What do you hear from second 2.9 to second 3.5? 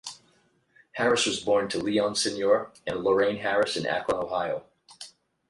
Lorrene